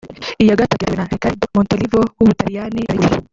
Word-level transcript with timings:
Iya 0.43 0.59
gatatu 0.59 0.75
yatewe 0.81 0.95
na 0.97 1.09
Riccardo 1.11 1.43
Montolivo 1.55 1.99
w’u 2.19 2.27
Butaliyani 2.29 2.81
arayihusha 2.91 3.21